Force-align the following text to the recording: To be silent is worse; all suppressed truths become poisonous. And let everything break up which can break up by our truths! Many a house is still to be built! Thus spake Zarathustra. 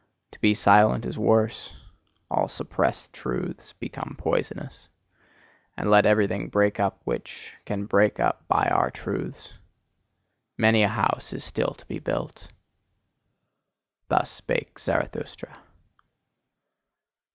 To 0.31 0.39
be 0.39 0.55
silent 0.55 1.05
is 1.05 1.19
worse; 1.19 1.75
all 2.31 2.47
suppressed 2.47 3.13
truths 3.13 3.73
become 3.73 4.15
poisonous. 4.17 4.89
And 5.77 5.91
let 5.91 6.07
everything 6.07 6.49
break 6.49 6.79
up 6.79 6.99
which 7.03 7.53
can 7.65 7.85
break 7.85 8.19
up 8.19 8.43
by 8.47 8.65
our 8.69 8.89
truths! 8.89 9.53
Many 10.57 10.81
a 10.81 10.87
house 10.87 11.33
is 11.33 11.43
still 11.43 11.75
to 11.75 11.85
be 11.85 11.99
built! 11.99 12.47
Thus 14.07 14.31
spake 14.31 14.79
Zarathustra. 14.79 15.55